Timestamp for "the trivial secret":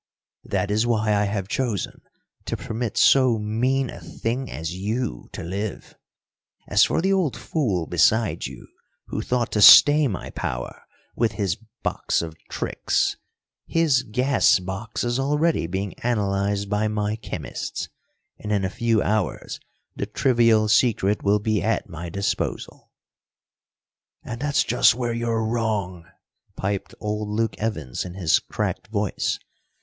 19.95-21.21